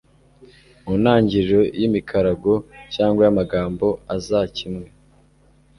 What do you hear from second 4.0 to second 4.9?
azakimwe